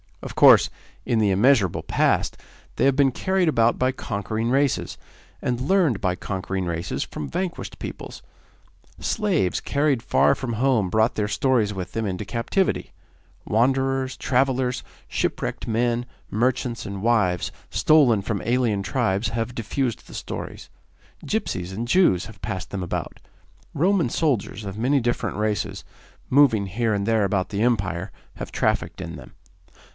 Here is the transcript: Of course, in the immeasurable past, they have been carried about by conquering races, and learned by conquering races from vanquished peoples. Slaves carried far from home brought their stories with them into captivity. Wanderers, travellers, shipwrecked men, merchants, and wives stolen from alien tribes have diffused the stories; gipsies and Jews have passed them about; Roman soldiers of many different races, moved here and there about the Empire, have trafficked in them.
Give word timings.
Of 0.23 0.33
course, 0.35 0.69
in 1.05 1.17
the 1.19 1.29
immeasurable 1.31 1.81
past, 1.83 2.37
they 2.75 2.85
have 2.85 2.95
been 2.95 3.11
carried 3.11 3.47
about 3.47 3.77
by 3.77 3.91
conquering 3.91 4.49
races, 4.49 4.97
and 5.43 5.61
learned 5.61 6.01
by 6.01 6.15
conquering 6.15 6.65
races 6.65 7.03
from 7.03 7.29
vanquished 7.29 7.77
peoples. 7.79 8.23
Slaves 8.99 9.59
carried 9.59 10.01
far 10.01 10.33
from 10.33 10.53
home 10.53 10.89
brought 10.89 11.15
their 11.15 11.27
stories 11.27 11.71
with 11.73 11.91
them 11.91 12.07
into 12.07 12.25
captivity. 12.25 12.93
Wanderers, 13.45 14.17
travellers, 14.17 14.83
shipwrecked 15.07 15.67
men, 15.67 16.07
merchants, 16.31 16.85
and 16.85 17.03
wives 17.03 17.51
stolen 17.69 18.23
from 18.23 18.41
alien 18.43 18.81
tribes 18.83 19.29
have 19.29 19.55
diffused 19.55 20.07
the 20.07 20.15
stories; 20.15 20.69
gipsies 21.25 21.71
and 21.71 21.87
Jews 21.87 22.25
have 22.25 22.41
passed 22.41 22.69
them 22.71 22.81
about; 22.83 23.19
Roman 23.75 24.09
soldiers 24.09 24.65
of 24.65 24.79
many 24.79 24.99
different 24.99 25.37
races, 25.37 25.83
moved 26.29 26.53
here 26.55 26.93
and 26.93 27.05
there 27.07 27.23
about 27.23 27.49
the 27.49 27.61
Empire, 27.63 28.11
have 28.35 28.51
trafficked 28.51 28.99
in 29.01 29.15
them. 29.15 29.33